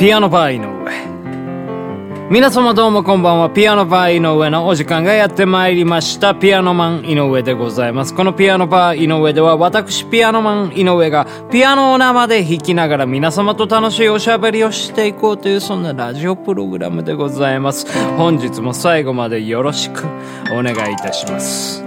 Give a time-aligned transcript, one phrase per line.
[0.00, 2.30] ピアノバー井上。
[2.30, 3.50] 皆様どうもこんばんは。
[3.50, 6.34] ピアノバー井上のお時間がやってまいりました。
[6.34, 8.14] ピアノマン井上でございます。
[8.14, 17.86] このピアノバー井上では私ピアノマン井上がピアノを生で弾きながら皆様と楽しいおしゃべりをしていこうというそんなラジオプログラムでございます。
[18.16, 20.06] 本日も最後までよろしく
[20.50, 21.84] お願いいたします。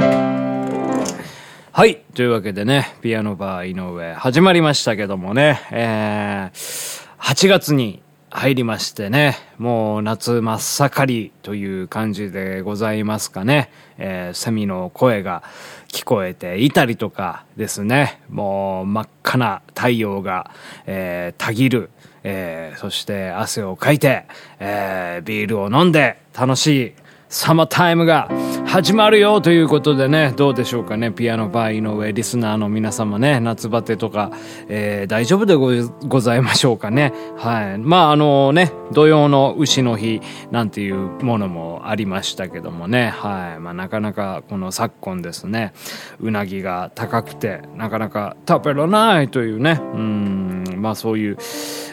[1.71, 2.03] はい。
[2.13, 8.02] というわけでね、ピアノバー井上始まりましたけどもね、えー、8月に
[8.35, 13.69] 入りましてね、もう夏真っ盛りという感じでございますかね。
[13.99, 15.43] えー、セミの声が
[15.87, 20.49] 聞こえていたりとかですね、もう真っ赤な太陽が、
[20.87, 21.91] えー、たぎる、
[22.23, 24.25] えー、そして汗をかいて、
[24.59, 26.93] えー、ビールを飲んで楽しい
[27.29, 28.31] サマータイムが
[28.73, 34.31] 始まるよということでね、どうでしょうかね、ピアノバー井上リスナーの皆様ね、夏バテとか、
[34.67, 37.13] えー、大丈夫でございましょうかね。
[37.37, 37.77] はい。
[37.77, 43.59] まあ、あのね、土曜の牛の日なんていうものもありましたけどもね、はい。
[43.59, 45.71] まあ、なかなかこの昨今ですね、
[46.19, 51.37] うなぎが高くて、なかなか食べらないというね、うん、まあそういう、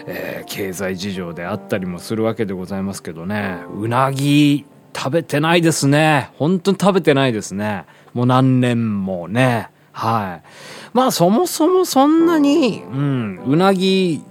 [0.06, 6.30] えー、経済事情であったりもするわけでございますけどね、うなぎ、食べてないですね。
[6.36, 7.84] 本当に食べてないですね。
[8.12, 9.69] もう何年もね。
[9.92, 10.48] はい。
[10.92, 14.22] まあそもそもそんなに、うん、うなぎ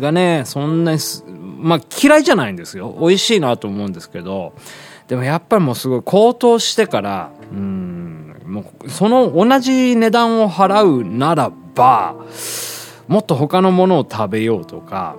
[0.00, 0.98] がね、そんなに
[1.58, 2.96] まあ嫌いじゃないんですよ。
[3.00, 4.54] 美味しいなと思うんですけど、
[5.08, 12.14] でもやっぱりもうすごい高騰してから、うん、もうその同じ値段を払うならば、
[13.08, 15.16] もっと他のものを食べようとか、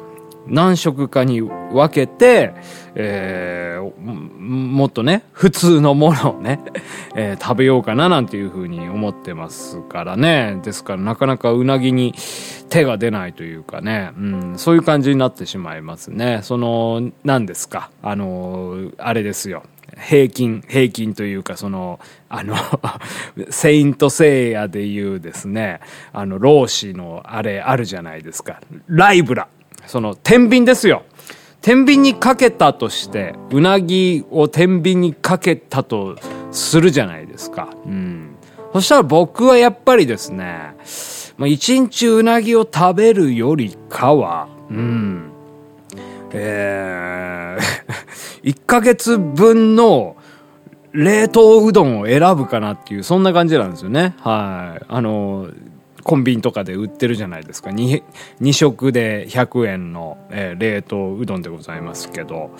[0.47, 2.53] 何食かに分けて、
[2.95, 6.59] えー、もっとね、普通のものをね、
[7.15, 10.59] えー、食べようかななんていうふうに思ってますからね。
[10.63, 12.13] ですからなかなかうなぎに
[12.69, 16.39] 手が出ないというかね、うん、そういう感じになってしまいますね。
[16.43, 19.63] その、何ですか、あの、あれですよ。
[19.97, 22.55] 平均、平均というか、その、あの
[23.50, 25.79] セイントセイヤでいうですね、
[26.11, 28.61] あの、老子のあれあるじゃないですか。
[28.88, 29.47] ライブラ。
[29.95, 31.03] その、天秤ですよ。
[31.61, 36.17] 天秤にかけたとして、うなぎを天秤にかけたと
[36.51, 37.69] するじゃないですか。
[37.85, 38.35] うん。
[38.73, 40.75] そしたら僕はやっぱりですね、
[41.38, 45.31] まあ、一日うなぎを食べるよりかは、うん。
[46.34, 50.17] えー、 1ヶ月分の
[50.91, 54.13] 冷凍うどんを選ぶかなっていう、そんな感じなんですよね。
[54.19, 54.85] はい。
[54.89, 55.47] あの、
[56.05, 57.71] コンビニとかで売ってるじゃないですか。
[57.71, 58.03] 2,
[58.39, 62.51] 2食で100円の、えー、冷凍うどんでございますけど。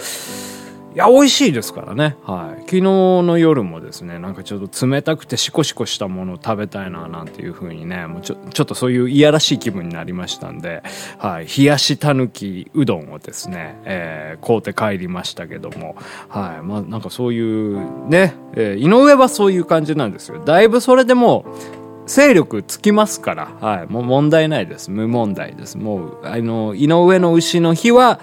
[0.95, 10.83] いや美味しいですからね、はい、昨日の夜もですねなんかちょっと冷たくてシコシコしたものを食べたいななんていう風にねもうちょちょっとそういういやらしい気分になりましたんで、
[11.17, 15.97] はい、冷やしたぬきうどんをですね、えー、買うて帰りましたけども、
[16.29, 16.63] はい。
[16.63, 20.39] まあ、なんかそういうね、えー、井上はそういう感じなんですよ。
[20.45, 21.44] だいぶそれでも
[22.08, 24.92] 勢力つきますから、はい、もう問題ないです。
[24.92, 25.78] 無問題です。
[25.78, 28.20] もう、あの、井上の牛の日は、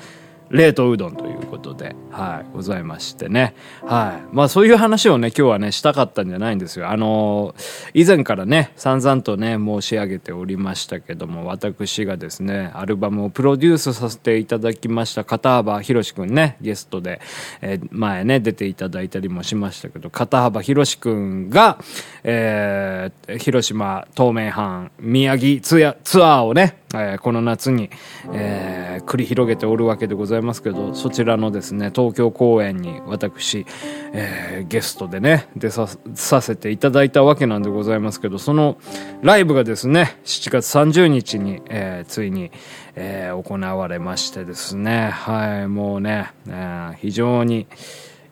[0.52, 3.54] 冷凍うどんということで、はい、ございましてね。
[3.82, 4.34] はい。
[4.34, 6.90] まあそういう話をね、今日はね、したかったんじゃないんですよ。
[6.90, 7.54] あの
[7.94, 17.22] 以前からね、散々とね、申し上げておりましたけども、私がですね、アルバムをプロデュースさせていただきました片幅博士くんね、ゲストで、
[17.62, 21.78] えー、前ね、出ていただいたりもしましたけど、片幅博士くんが、
[22.24, 27.90] えー、広島、東名阪、宮城ツアーをね、えー、この夏に、
[28.32, 33.66] えー、繰り広げておるわけでございますけど、そちらのですね、東京公演に私、
[34.12, 38.78] えー、ゲストでね、出ささせていただいたわけなんでございますけど、その
[39.22, 42.50] ライブがですね、7月30日に、え、ついに、
[42.94, 47.66] え、行われましてですね、はい、もうね、え、非常に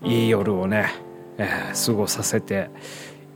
[0.03, 0.87] いい夜をね、
[1.39, 1.49] え、
[1.87, 2.71] 過ごさせて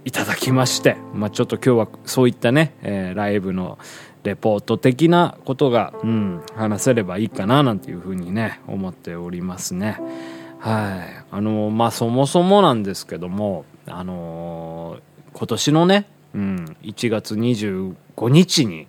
[0.05, 3.79] いただきまして、まあ、ちょっと今日はそういったね、え、ライブの、
[4.25, 10.01] レポート的なことが、うん、話せればいいかななんていうふうにね思っておりますね。
[10.59, 11.25] はい。
[11.31, 14.98] あのまあそもそもなんですけどもあの
[15.34, 17.95] 今年のね、うん、1月25
[18.31, 18.87] 日に、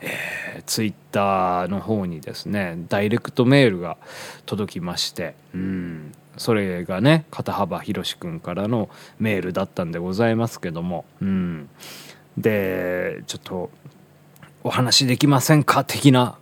[0.00, 3.98] えー、ツイッターの方にですねダイレクトメールが
[4.46, 8.90] 届きまして、うん、それがね片幅宏君からの
[9.20, 11.68] メールだったんでございますけども、うん、
[12.36, 13.70] でちょっと
[14.64, 16.36] お話できませんか的な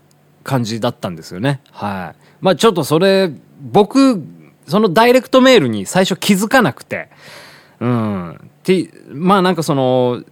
[0.44, 1.61] 感じだったんですよね。
[1.70, 2.22] はい。
[2.40, 3.31] まあちょっとそれ、
[3.61, 4.22] 僕、
[4.67, 7.08] そのダイレクトメールに最初気づかなくて、
[7.81, 8.50] うん。
[8.62, 10.22] て、まあなんかその、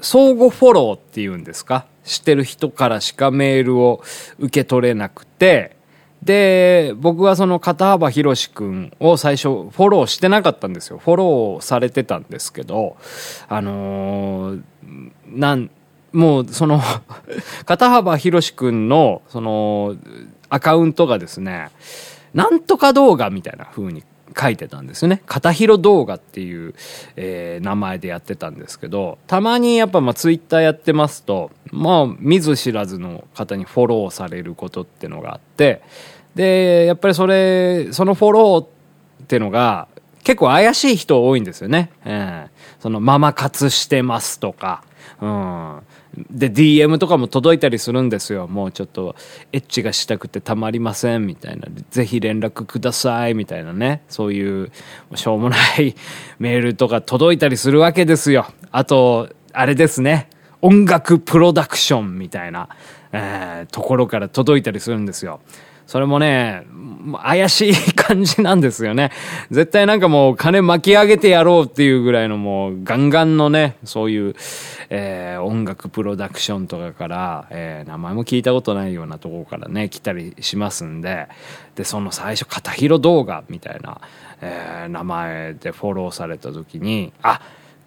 [0.00, 1.86] 相互フォローっていうんですか？
[2.04, 4.02] 知ってる人からしかメールを
[4.40, 5.76] 受け取れなくて、
[6.22, 10.98] で、僕はその片幅博士くんを最初フォローしてなかったんですよ。
[10.98, 12.96] フォローされてたんですけど、
[13.48, 14.62] あのー、
[15.26, 15.70] なん、
[16.12, 16.80] もうその
[17.64, 19.96] 片幅博士くんの、その、
[20.48, 21.70] アカウントがですね、
[22.34, 24.04] なんとか動画みたいな風に
[24.38, 25.22] 書いてたんですよね。
[25.26, 26.74] 片広動画っていう、
[27.16, 35.82] えー、名前でやってたんですけど、たまにやっぱまあツイッターやってますと、まあ見ず知らずの方にフォローされることってのがあって、
[36.34, 39.88] で、やっぱりそれ、そのフォローってのが
[40.24, 41.90] 結構怪しい人多いんですよね。
[42.04, 44.82] えー、そのママ活してますとか、
[45.20, 45.80] うん。
[46.30, 48.46] で、DM とかも届いたりするんですよ。
[48.46, 49.16] もうちょっと、
[49.52, 51.68] エッチがしたくてたまりません、みたいな。
[51.90, 54.02] ぜひ連絡ください、みたいなね。
[54.08, 54.70] そういう、
[55.14, 55.94] しょうもない
[56.38, 58.46] メールとか届いたりするわけですよ。
[58.70, 60.28] あと、あれですね。
[60.60, 62.68] 音楽プロダクションみたいな、
[63.12, 65.40] えー、ところから届いたりするんですよ。
[65.92, 66.64] それもね、
[67.22, 69.10] 怪しい感じなんですよね。
[69.50, 74.34] 絶対なんかもう金巻き上げてやろうっていうぐらいのもうガンガンのね、そういう、
[74.88, 81.28] えー、音楽プロダクションとかから、えー、名前も聞いたことないようなところからね、来たりしますんで、
[81.74, 84.00] で、その最初、片広動画みたいな、
[84.40, 87.42] えー、名前でフォローされた時に、あ、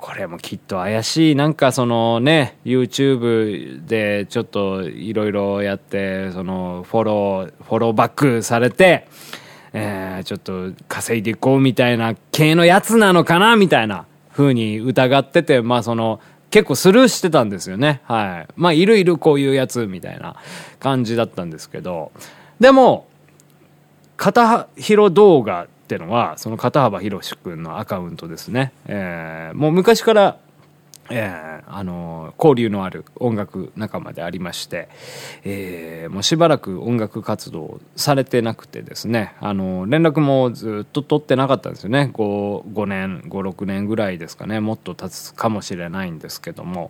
[0.05, 1.35] これもきっと怪しい。
[1.35, 9.07] なんかそのね YouTube でちょっといろいろやってそのフォローフォローバックされて、
[9.73, 18.01] えー、ちょっと稼いでいこうみたいな系のやつなのかなみたいな風に疑っててまあその結構スルーしてたんですよね。
[18.03, 18.53] はい。
[18.55, 20.35] まあいるいるこういうやつみたいな
[20.79, 22.11] 感じだったんですけど。
[22.59, 23.07] でも
[24.17, 30.37] 片広動画ってのはその片幅宏君のアカウントですね、えー、もう昔から
[31.11, 34.89] えー、あの交流のある音楽仲間でありまして、
[35.43, 39.35] えー、もうしばらく音楽活動されてなくてですね。
[39.39, 42.09] あの連絡もずっと取ってなかったんですよね。
[42.11, 44.59] 5, 5年56年ぐらいですかね。
[44.59, 46.89] もっと経つかもしれないんですけども、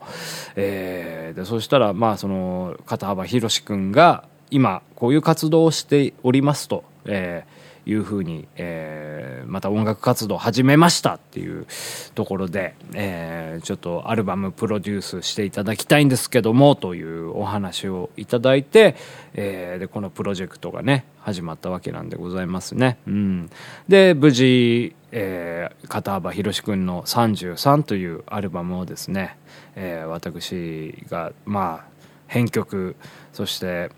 [0.56, 7.55] えー、でそしたらまあその片幅宏君が今こういう活動をしておりますと、えー、
[7.86, 11.68] いうふうに、えー、また音楽活動を始めましたっていう
[12.16, 18.96] ところで、えー、ちょっとアルバムプロデュースしていただきたいんですけどもというお話をいただいて、
[19.34, 22.98] えー、でこのプロジェクトがね始まったわけなんでございますね。
[23.08, 23.50] うん、
[23.88, 29.38] で無事、えー、片幅宏君の「33」というアルバムをですね、
[29.76, 31.96] えー、私がまあ
[32.28, 32.96] 編曲
[33.34, 33.92] そして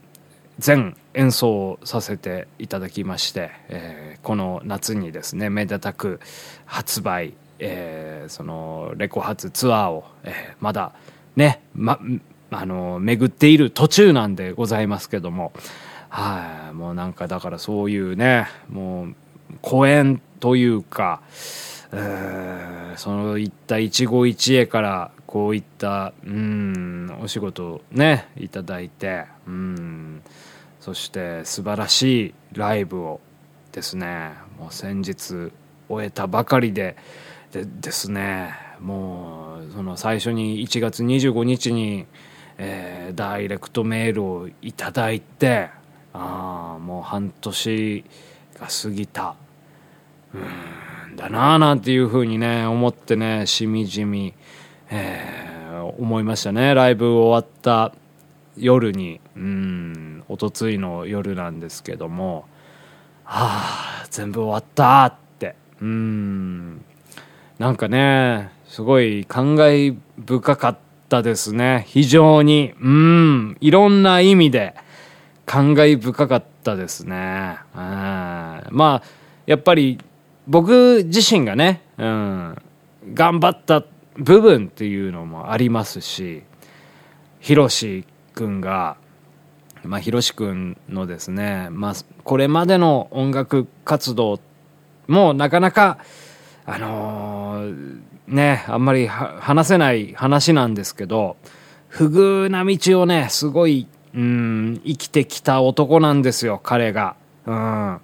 [0.60, 6.20] 全演奏させていただきまして、えー、この夏にですねめでたく
[6.66, 10.94] 発売、えー、そのレコ発ツアーを、えー、まだ
[11.36, 12.00] ね、ま、
[12.50, 15.52] あの巡っている途中なんでございますけども
[16.10, 19.16] はいもうなんかだからそういうねもう
[19.62, 21.22] 公演というか、
[21.92, 30.22] えー、そういった一期一会からこういったうんお仕事をねいただいてうん
[30.88, 33.20] そして素晴らしいライブを
[33.74, 35.52] ですねもう先日
[35.90, 36.96] 終えたばかりで
[37.52, 42.06] でですねもうその最初に1月25日に、
[42.58, 45.72] えー、ダイレクトメールをいただいて
[46.14, 48.06] あもう半年
[48.58, 49.36] が過ぎた。
[50.34, 54.34] うんだなあなんていうふうにね思ってねしみじみ、
[54.90, 56.74] えー、思いましたね。
[56.74, 57.94] ライブ終わった
[58.58, 62.46] 夜にうんおとついの夜なんですけども
[63.24, 66.84] はあ全部終わったってうん
[67.60, 70.78] なんかねすごい感慨深かっ
[71.10, 71.86] たですね。
[71.88, 74.76] 非常にうんいろんな意味で
[75.46, 77.58] 感慨深かったですね。
[77.74, 79.04] まあ
[79.46, 80.00] やっぱり
[80.48, 82.56] 僕自身がね、うん、
[83.14, 83.84] 頑張った
[84.18, 86.44] 部分っていうのもありますし
[87.40, 88.06] ヒロシ
[88.38, 88.98] 君が、
[89.84, 94.40] まあ、ひろし君のですね、まあ、これまでの音楽活動
[95.08, 95.98] もなかなか、
[96.66, 101.38] あのー、ね、あんまり話せない話なんですけど、
[101.88, 107.16] 不遇な道をね、すごい、うん、生きてきた男なんですよ、彼が。
[107.46, 108.02] うん。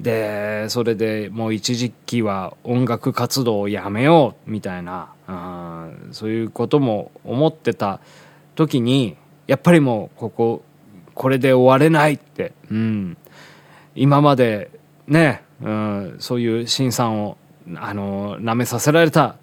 [0.00, 8.00] で、それでもう一時期は音楽活動をやめよう、みたいな、うん、そういうことも思ってた
[8.54, 9.16] 時に、
[9.50, 10.62] やっぱりもうここ
[11.12, 13.16] これで終われないって、うん、
[13.96, 14.70] 今まで
[15.08, 17.36] ね、うん、そういう辛酸を
[17.74, 19.38] あの舐めさせられた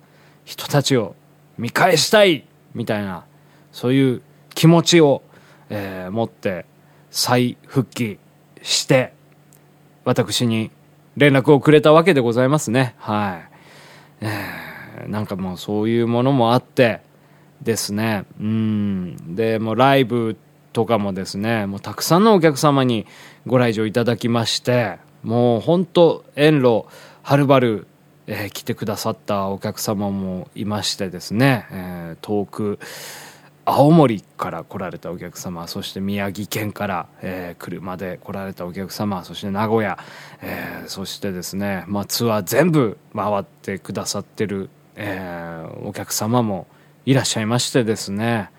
[0.46, 1.14] 人たちを
[1.58, 3.26] 見返したいみたいな
[3.74, 4.22] そういう
[4.56, 5.24] 気持ちを、
[5.70, 6.66] えー、持って
[7.12, 8.18] 再復帰
[8.62, 9.12] して、
[10.06, 10.72] 私に
[11.18, 12.96] 連絡をくれたわけでございますね。
[12.98, 13.42] は
[14.22, 14.26] い。
[14.26, 17.02] えー、なんかもうそういうものもあって
[17.62, 18.26] ですね。
[18.40, 19.36] うん。
[19.36, 20.38] で、もうライブ
[20.74, 23.06] とかもですね、もうたくさんのお客様に
[23.46, 26.86] ご来場いただきまして、もう本当遠路
[27.24, 27.88] はるばる、
[28.28, 32.80] えー、来てくださったお客様もいましてですね、えー、遠く、
[33.70, 40.00] 青森から来られたお客様そして宮城県から、えー、車で来られたお客様そして名古屋、
[40.42, 46.66] えー、そしてですね、まあ、ツアー全部回ってくださってる、えー、お客様も
[47.08, 48.50] いらっしゃいましてですね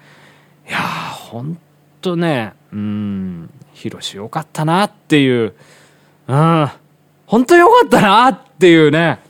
[0.67, 1.59] いやーほん
[2.01, 5.55] とねうんヒロシよかったなっていう
[6.29, 6.69] うん
[7.27, 9.21] 本当よかったなっていうね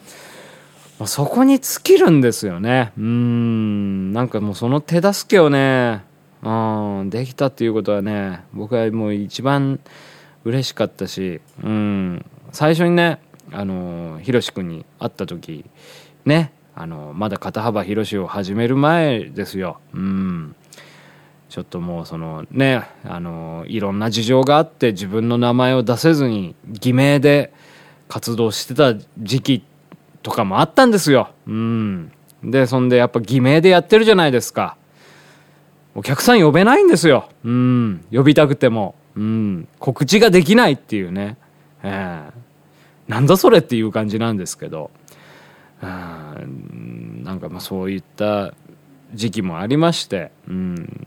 [1.04, 2.92] そこに尽きるんですよね。
[2.98, 6.02] うん、なんかもうその手助けをね、
[6.42, 6.50] う
[7.04, 9.78] ん、できたっていうことはね、僕はもう一番
[10.44, 13.20] 嬉しかったし、うん、最初にね、
[13.52, 15.64] あの、ひろし君に会った時、
[16.24, 19.80] ね、あの、まだ肩幅広しを始める前ですよ。
[19.94, 20.54] うん。
[21.48, 27.52] ちょっともうそのね、あの、いろんな事情があって自分の名前を出せずに偽名で
[28.06, 29.64] 活動してた時期
[30.22, 31.30] とかもあったんですよ。
[31.48, 32.12] うん。
[32.44, 34.76] で、そんでやっぱ偽名でやってるじゃないですか。
[35.96, 37.28] お客さん呼べないんですよ。
[37.42, 38.04] うん。
[38.12, 38.94] 呼びたくても。
[39.16, 39.66] うん。
[39.80, 41.38] 告知ができないっていうね。
[41.82, 44.92] えー、なんだそれっていう感じなんですけど。
[45.82, 46.27] うん。
[47.28, 48.54] なんかまあそういった
[49.12, 50.30] 時期もありまして。
[50.48, 51.06] うん。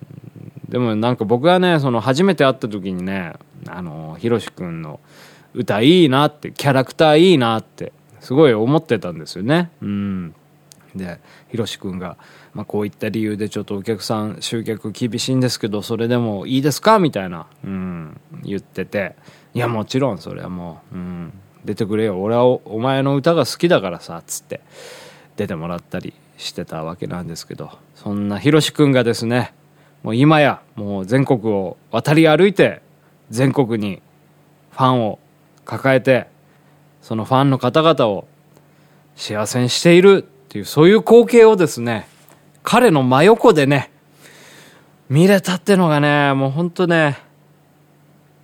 [0.69, 3.33] でもなんか僕はね、その初めて会った時にね、
[3.67, 4.99] あの、ひろしくんの
[5.55, 9.71] 歌いいなって、キャラクターいいなってすごい思ってたんですよね。
[9.81, 10.35] うん、
[10.95, 12.17] でひろし君が、
[12.53, 19.15] まあ、こういった理由でちょっとお客さん集客厳しいんですけどそれでもいいですかみたいな、うん、言ってて
[19.53, 21.33] いやもちろんそれはもう、うん、
[21.65, 24.61] 出てくれよ俺はお前の歌が好きだからさっつって
[25.41, 29.53] 出てもらったりしてたわけなんですけどそんなひろし君がですね
[30.03, 32.81] もう今やもう全国を渡り歩いて
[33.29, 34.01] 全国に
[34.71, 35.19] ファンを
[35.65, 36.27] 抱えて
[37.01, 38.27] そのファンの方々を
[39.15, 42.07] 幸せにしているっていう、そういう光景をですね、
[42.63, 43.91] 彼の真横でね、
[45.09, 47.17] 見れたってのがね、もうほんとね、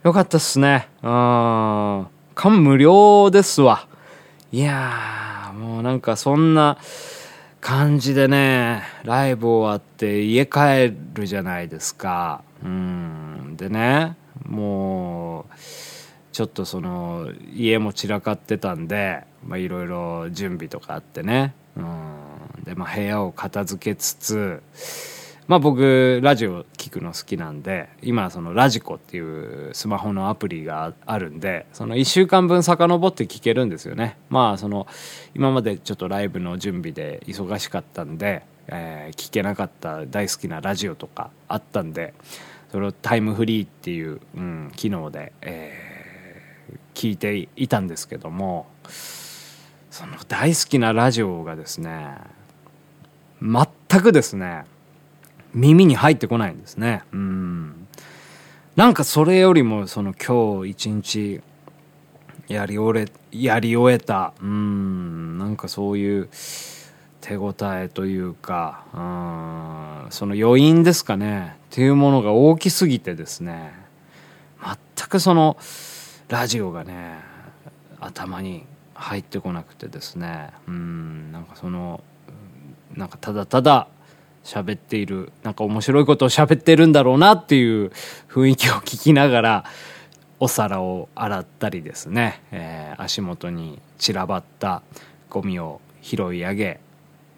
[0.03, 0.87] よかったっすね。
[1.01, 2.07] うん。
[2.35, 3.87] 感無量ですわ。
[4.51, 4.91] いや、
[5.57, 6.77] もうなんかそんな
[7.61, 12.43] 感じでね、ライブ終わって家帰るじゃないですか。
[12.63, 13.55] うん。
[13.57, 15.45] でね、もう、
[16.37, 19.23] ちょっとその家も散らかってたんで
[19.55, 24.61] いろいろ準備とかあってねうんで、まあ、部屋を片付けつつ
[25.47, 34.17] まあ僕ラジオ聞くの好きなんで今そのラジコっていうスマホのアプリがあるんでその1週間分遡って聞けるんですよね。
[34.29, 34.87] まあその
[35.35, 42.13] 今までちょっとライブの準備で忙しかったんで、えー、聞けなかった大好きなラジオとかあったんで
[42.71, 45.97] それをタイムフリーっていう、うん、機能で、えー
[46.97, 48.65] 聞いていたんですけども
[49.91, 52.15] その大好きなラジオがですね
[53.39, 54.65] 全くですね
[55.53, 57.03] 耳に入ってこないんですね。
[57.11, 57.87] うん。
[58.75, 61.41] なんかそれよりもその今日一日
[62.47, 64.33] やり終えやり終えた。
[64.41, 65.37] うん。
[65.37, 66.29] なんかそういう
[67.21, 70.11] 手応えというかうん。
[70.11, 71.55] その余韻ですかね。
[71.71, 73.73] っていうものが大きすぎてですね。
[74.61, 75.57] 全くその
[76.29, 77.19] ラジオがね
[77.99, 80.51] 頭に入ってこなくてですね。
[80.67, 81.31] うん。
[81.31, 82.03] なんかその
[82.95, 83.87] なんかただただ
[84.47, 87.91] 喋っているなんか面白いことを喋ってるんだろうなっていう
[88.29, 89.65] 雰囲気を聞きながら
[90.39, 94.83] お皿を洗ったりですね、えー、足元に散らばった
[95.29, 96.79] ゴミを拾い上げ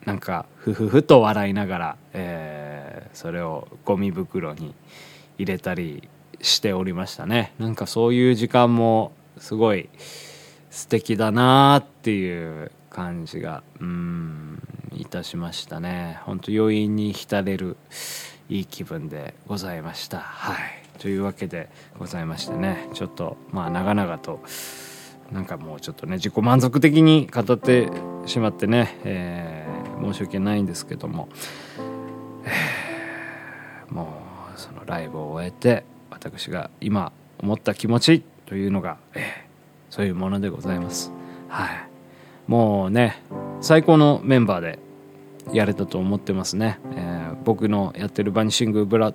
[0.05, 4.75] なんかふふふと笑いながら、えー、それをゴミ袋に
[5.39, 6.07] 入れたり
[6.41, 7.53] しておりましたね。
[7.57, 9.89] なんかそういう時間もすごい
[10.69, 14.68] 素敵だなっていう感じがうん。
[14.95, 16.19] いたしましたね。
[16.25, 17.77] 本当余韻に浸れる
[18.49, 20.19] いい気分でございました。
[20.19, 20.57] はい。
[20.99, 22.89] というわけでございましてね。
[22.93, 24.41] ちょっとまあ長々と
[25.31, 27.89] なんかもうちょっとね自己満足的に語って
[28.25, 31.29] しまってね、えー、申し訳ないんですけども、
[32.45, 34.21] え、も
[34.55, 41.11] うそのライブを終えて私が今思った気持ちというのが、えー、そういうものでございます。
[41.47, 41.89] はい。
[42.47, 43.21] もうね
[43.61, 44.79] 最高のメンバーで
[45.51, 49.13] やれたと思ってますね、えー、僕のやってるバニシングブラ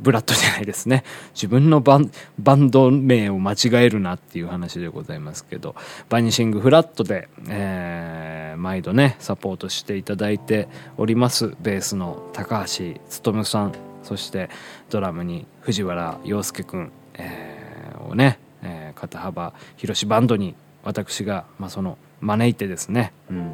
[0.00, 1.04] ブラッドじゃないですね。
[1.34, 5.76] 自分のバンド名を間違えるなっていう話でございますけど
[6.08, 11.54] バニシングフラットで、えー、毎度ねサポートしていただいております。
[11.60, 13.00] ベースの高橋
[13.32, 13.72] 勉さん
[14.02, 14.50] そして
[14.90, 23.52] ドラムに藤原洋介くん、えー、をね、えー、肩幅広しバンドに私が、まあ、その招いてですね、うん、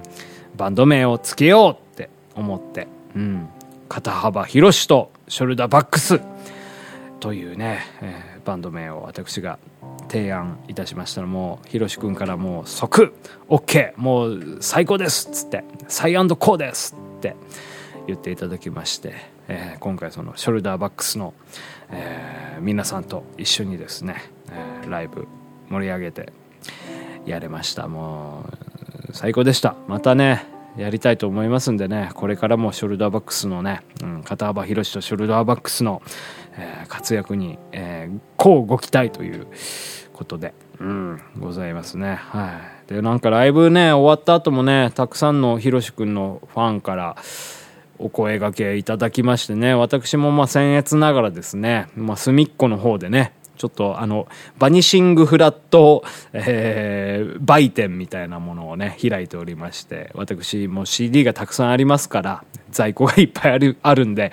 [0.57, 3.49] バンド名をつけようって思って、うん、
[3.89, 6.21] 肩幅広しとショルダーバックス。
[7.21, 9.59] というね、えー、バンド名を私が
[10.09, 13.13] 提案いたしましたらもうひろし君からもう即
[13.49, 17.37] OK もう最高ですっつってサイアンドコーですって
[18.07, 19.15] 言っていただきまして、
[19.49, 21.35] えー、今回そのショルダーバックスの、
[21.91, 25.27] えー、皆さんと一緒にですね、えー、ライブ
[25.69, 26.33] 盛り上げて
[27.29, 27.89] やれました。
[27.89, 28.45] も
[29.09, 29.77] う最高でした。
[29.87, 30.47] またね
[30.79, 36.03] やりたいと思いますんでねこれからもショルダーバックスのね、うん、肩幅広しとショルダーバックスの、
[36.57, 39.49] えー、活躍に、えー、こうご期待という
[40.13, 42.15] ことで、うん、ございますね。
[42.15, 42.95] はい。
[42.95, 47.17] でなんかライブね終わった後もねたくさんのひろしくんのファンから
[47.99, 64.33] お声がけいただきましてね私もまあ僭越ながらですね、まあ、隅っこの方でねちょっとあの、バニシングフラット、えー、売店みたいなものをね、開いておりまして、私も CD がたくさんありますから、在庫がいっぱいある、 あるんで、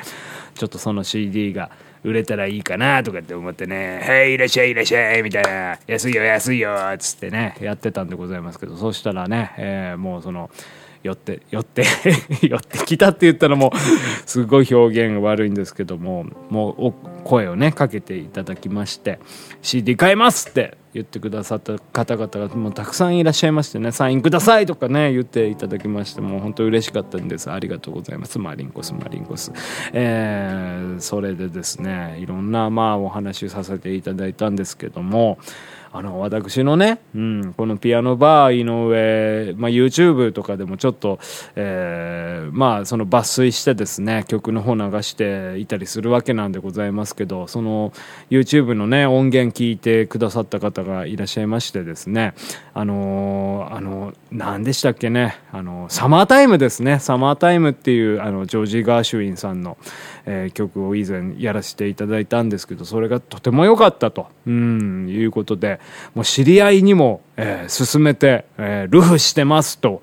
[0.53, 1.71] ちょっとその CD が
[2.03, 10.51] 売れたらいいかなとかって思ってね、はい、いらっしゃい、いらっしゃい、みたいな、安いよ、安いよ、つってね、やってたんでございますけど、そしたらね、えー、もうその、
[11.05, 11.85] 寄って寄って
[12.41, 13.77] 寄ってきたって言ったらもう
[14.27, 16.93] すごい表現悪いんですけどももう
[17.23, 19.19] 声をねかけていただきまして
[19.61, 27.51] CD 買いますって言ってくださった方々がもうたくさんいらっしゃいましてねサインくださいとかね言っていただきましてもう本当嬉しかったんです。
[27.51, 28.39] ありがとうございます。
[28.39, 29.51] マリンコスマリンコス。
[29.91, 35.37] えー、それでですねいろんなまあお話させていただいたんですけども
[35.95, 41.19] あの私のね、うん、このピアノバー井上、まあ、YouTube とかでもちょっと、
[41.55, 47.93] えー、まあその抜粋してですね曲の方流していたりするわけなんでございますけどその
[48.29, 52.33] YouTube のね音源聞いてくださった方がいらっしゃいましてですね
[52.73, 56.99] あのー、あの何でしたっけねあのサマータイムですね。
[56.99, 59.77] サマータイムっていうあのジョージ・ガーシュウィンさんの、
[60.25, 64.27] えー、曲を以前やらせていただいたんですけどそれがとても良かったと。
[64.47, 65.79] うんいうことで
[66.13, 70.01] もう知り合いにも、えー、勧めて、えー、ルフしてますと。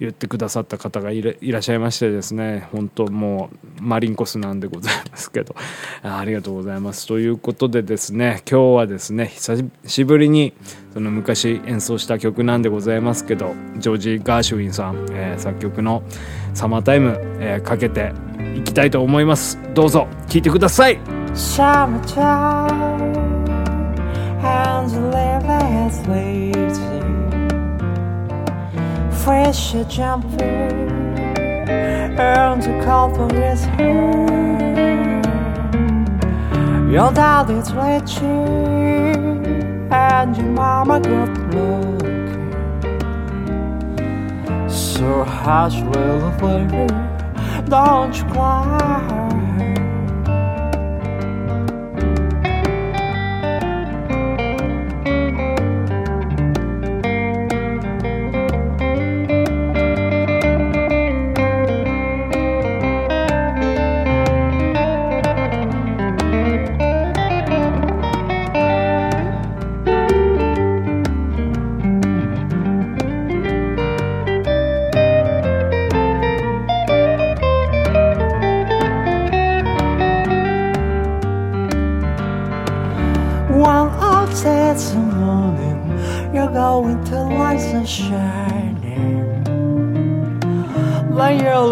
[0.00, 5.56] 言ってくださった方がいらっしゃいましてですね本当もうマリンコスなんでございますけど
[6.02, 7.06] ありがとうございます。
[7.06, 10.52] ということでですね今日はですね久しぶりに
[10.92, 16.02] その昔演奏した曲なんでございますけどジョージ・ガーシュウィンさん、えー、作曲の
[16.54, 18.12] 「サマータイム」えー、かけて
[18.56, 19.58] いきたいと思います。
[19.74, 20.98] どうぞ聴いてください。
[24.40, 25.44] Hands live
[26.06, 26.57] waiting
[29.28, 30.42] Fresh jumper
[32.18, 35.20] and the cold is her
[36.90, 38.22] Your daddy's rich
[39.92, 42.52] and your mama good looking.
[44.66, 46.86] So hush little baby,
[47.68, 49.27] don't you cry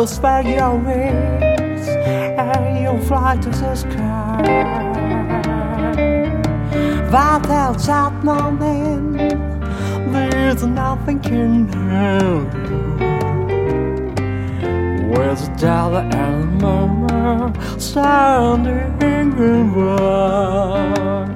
[0.07, 4.43] spread your wings and you'll fly to the sky.
[7.13, 9.19] But outside moment,
[10.13, 12.87] there's nothing can help you.
[15.11, 21.27] With the dollar and murmur standing goodbye.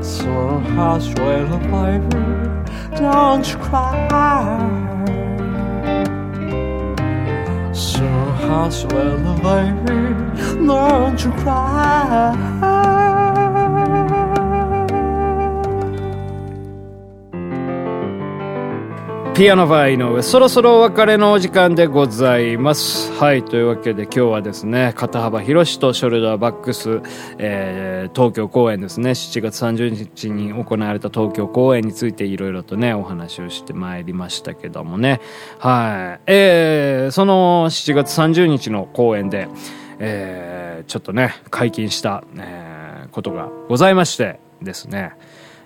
[0.00, 2.24] So hush, little baby,
[2.96, 4.77] don't cry.
[8.48, 12.87] Consuela, baby, learn to cry.
[19.38, 20.20] ピアノバー井上。
[20.20, 23.12] そろそろお別れのお時間でございます。
[23.12, 27.00] はいというわけで今日はですね肩幅広しとショルダーバックス、
[27.38, 29.10] えー、東京公演ですね。
[29.10, 35.20] 7月30日に行われた東京公演についていろいろとねお話をしてまいりましたけどもね。
[35.60, 39.48] はいえー、その7月30日の公演で
[40.00, 45.12] えー、ちょっとね解禁した、えー、ことがございましてですね。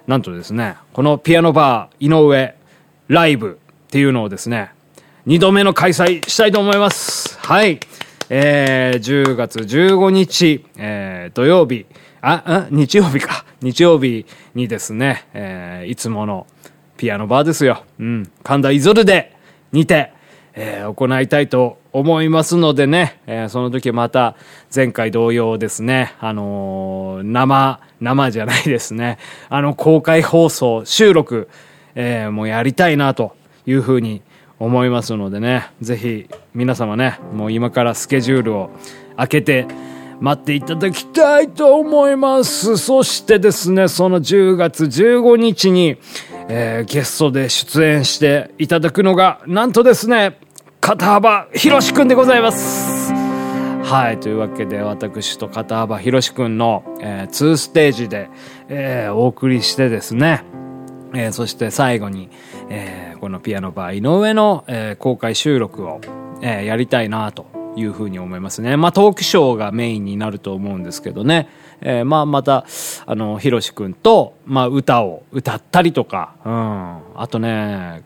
[0.07, 2.55] なんとですねこのピアノバー井上
[3.09, 3.59] ライブ
[3.93, 4.71] っていうのをですね、
[5.27, 7.39] 2度目の開催したいと思います。
[7.41, 7.79] はい。
[8.31, 11.85] えー、10月15日、えー、土曜日、
[12.23, 13.45] あ、あ、日曜日か。
[13.61, 14.25] 日曜日
[14.55, 16.47] にですね、えー、いつもの
[16.97, 17.85] ピアノバーですよ。
[17.99, 18.33] うん。
[18.43, 19.37] 神田イゾルで、
[19.73, 20.15] にて、
[20.55, 24.37] えー、行いたいと思いますのでね、えー、その時また
[24.75, 29.19] 前回同様ですね、あのー、生、生じゃないですね、
[29.51, 31.51] あの公開放送、収録、
[31.95, 34.23] えー、もうやりたいなというふうに
[34.59, 38.71] 思いますのでね、ぜひ皆様ね、もう今からスケジュールを
[39.17, 39.67] 開けて
[40.21, 42.77] 待っていただきたいと思います。
[42.77, 45.97] そしてですね、その10月15日に、
[46.49, 50.39] えー、ゲストで出演していただくのが、なんとですね、
[50.81, 53.13] 片幅博士くんでございます。
[53.83, 54.21] はい。
[54.21, 58.31] というわけで、私と片幅博士くんの、えー、2ステージで、
[58.69, 60.45] えー、お送りしてですね、
[61.15, 62.29] えー、そして最後に、
[62.69, 66.01] えー、このピアノバー井上の、えー、公開収録を、
[66.41, 67.47] えー、やりたいなと
[67.77, 68.77] いうふうに思いますね。
[68.77, 71.49] まあトークショーがメインになると思うんですけどね。
[71.81, 72.65] えー、まあまた、
[73.07, 77.21] あの、ひろし君と、まあ歌を歌ったりとか、うん。
[77.21, 78.03] あとね、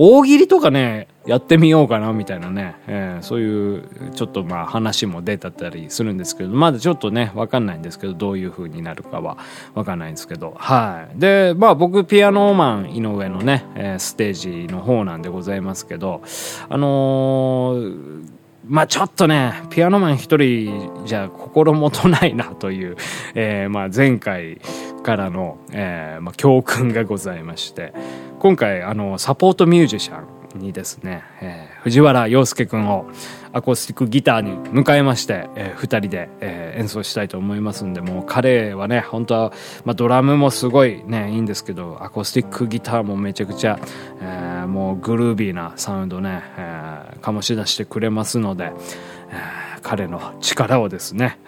[0.00, 3.82] 大喜利とかね、やってみようかなみたいなね、えー、そういう
[4.14, 9.38] ちょっとまあ話も出たったりするんですけど、まだちょっとね、わかんないんですけど、どういう風になるかは
[9.74, 11.18] わかんないんですけど、はい。
[11.18, 14.32] で、まあ僕、ピアノマン井上のね、えー、ステー
[14.66, 16.22] ジの方なんでございますけど、
[16.68, 22.96] あのーまあちょっとね、ピアノマン一人じゃ心もとないなという、
[23.34, 24.60] えー、まあ前回
[25.08, 27.94] からの、えーまあ、教訓がございまして、
[28.40, 30.22] 今回あのサポートミュージシャ
[30.54, 33.06] ンにですね、えー、藤原洋介君を
[33.54, 39.52] アコースティックギターに迎えまして、えー、2人で、えー、演奏したいと思いますんでもう彼はね本当は、
[39.86, 43.80] まあ、ドラムもすごいねいいんですけどアコースティックギターもめちゃくちゃ、
[44.20, 49.57] えー、もうグルービーなサウンドね、えー、醸し出してくれますので、えー、
[49.88, 51.38] 彼の力をですね、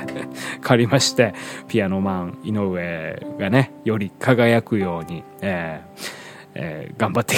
[0.60, 1.32] 借りまして、
[1.66, 6.00] ピアノマン井上がね、より輝くように、えー
[6.56, 7.36] えー、頑張って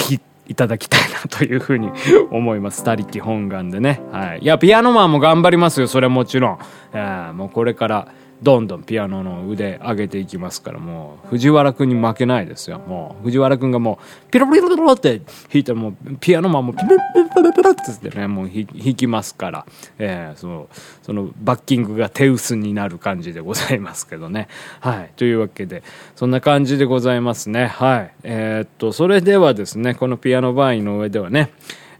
[0.49, 1.89] いただきたいなというふうに
[2.29, 2.83] 思います。
[2.83, 4.01] 他力本願でね。
[4.11, 4.39] はい。
[4.39, 5.87] いや、ピアノマンも頑張りますよ。
[5.87, 6.59] それはもちろん。
[6.91, 8.07] えー、もうこれから、
[8.41, 12.79] どんどんピアノの腕上げていきますから、もう、藤原くんに負けないですよ。
[12.79, 17.28] もう、藤原くんがもう、ピロピロピロって弾いたらもう、ピアノマンもピロピロ
[17.71, 19.65] っつってね、もう引きますから、
[19.97, 20.69] えー、その、
[21.01, 24.47] そのバッキングが手薄になる感じでございますけどね。
[24.81, 25.11] はい。
[25.15, 25.83] というわけで、
[26.15, 27.67] そんな感じでございますね。
[27.67, 28.11] はい。
[28.23, 31.51] えー、っと、それではですね、このピアノバーイの上ではね、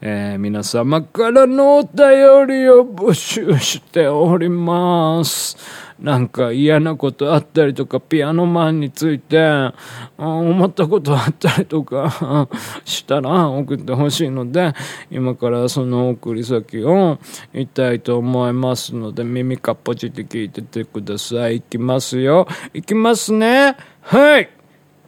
[0.02, 5.58] えー、皆様からのお便りを募集しております。
[6.00, 9.74] なんか嫌なことあったりとか、ピアノマンについて、
[10.18, 12.48] 思ったことあったりとか
[12.86, 14.74] したら送ってほしいので、
[15.12, 17.20] 今からその送り先を
[17.52, 21.58] 言いたいと思いますので、耳かっぽじって聞いててください。
[21.58, 22.48] いきますよ。
[22.74, 23.76] いきますね。
[24.02, 24.50] はい。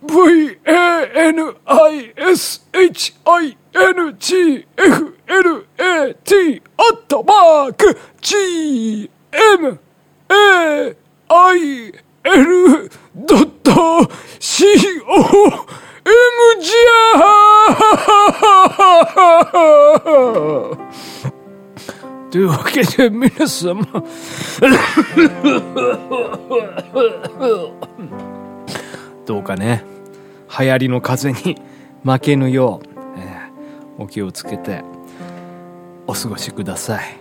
[0.03, 0.41] v-a-n-i-s-h-i
[3.73, 9.79] V-A-N-I-S-H-I-N-G-F-L-A-T アットマーク G-M
[10.29, 10.95] A
[11.29, 14.07] I L ドット
[14.39, 14.65] C
[15.07, 15.19] O
[16.03, 16.11] M
[16.61, 16.75] じゃ
[22.29, 23.83] というわけで皆様
[29.25, 29.85] どうかね。
[30.59, 31.55] 流行りの風に
[32.03, 32.87] 負けぬよう、
[34.01, 34.83] お気をつけて
[36.07, 37.17] お過ごしください。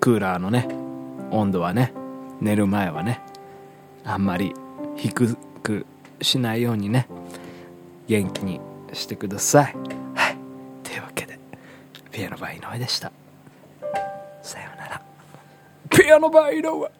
[0.00, 0.68] クーラーのね
[1.30, 1.94] 温度はね
[2.40, 3.20] 寝る前はね
[4.04, 4.54] あんまり
[4.96, 5.86] 低く
[6.20, 7.08] しないようにね
[8.06, 8.60] 元気に
[8.92, 9.74] してください。
[10.14, 10.36] はい。
[10.82, 11.38] というわけで
[12.10, 13.10] ピアノバー井上でした。
[14.42, 15.02] さようなら。
[15.88, 16.99] ピアノバー井上。